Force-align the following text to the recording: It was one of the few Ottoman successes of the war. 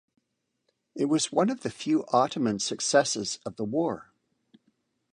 It 0.95 1.05
was 1.05 1.31
one 1.31 1.51
of 1.51 1.59
the 1.61 1.69
few 1.69 2.05
Ottoman 2.07 2.57
successes 2.57 3.37
of 3.45 3.55
the 3.57 3.63
war. 3.65 4.11